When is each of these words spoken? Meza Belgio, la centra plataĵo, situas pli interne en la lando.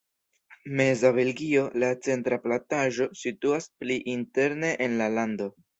Meza 0.79 1.11
Belgio, 1.17 1.67
la 1.85 1.91
centra 2.07 2.41
plataĵo, 2.49 3.09
situas 3.23 3.73
pli 3.83 4.03
interne 4.19 4.77
en 4.89 5.03
la 5.03 5.15
lando. 5.21 5.55